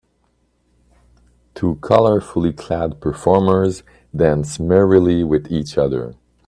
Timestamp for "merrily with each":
4.59-5.77